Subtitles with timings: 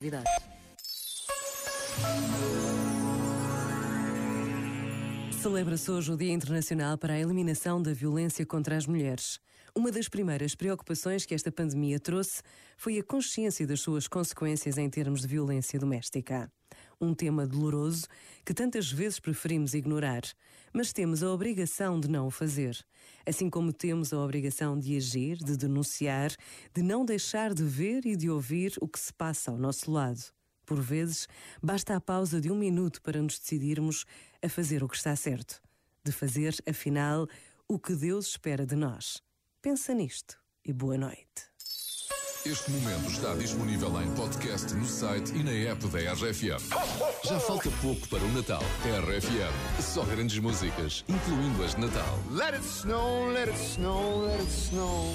[0.00, 0.30] Vidade.
[5.42, 9.40] Celebra-se hoje o Dia Internacional para a Eliminação da Violência contra as Mulheres.
[9.74, 12.42] Uma das primeiras preocupações que esta pandemia trouxe
[12.76, 16.48] foi a consciência das suas consequências em termos de violência doméstica.
[17.00, 18.08] Um tema doloroso
[18.44, 20.22] que tantas vezes preferimos ignorar,
[20.72, 22.76] mas temos a obrigação de não o fazer.
[23.24, 26.32] Assim como temos a obrigação de agir, de denunciar,
[26.74, 30.20] de não deixar de ver e de ouvir o que se passa ao nosso lado.
[30.66, 31.28] Por vezes,
[31.62, 34.04] basta a pausa de um minuto para nos decidirmos
[34.42, 35.62] a fazer o que está certo.
[36.04, 37.28] De fazer, afinal,
[37.68, 39.22] o que Deus espera de nós.
[39.62, 41.48] Pensa nisto e boa noite.
[42.46, 46.62] Este momento está disponível em podcast no site e na app da RFM.
[47.24, 48.62] Já falta pouco para o Natal.
[48.84, 52.18] RFM, só grandes músicas, incluindo as de Natal.
[52.30, 55.12] Let it snow, let it snow, let it snow.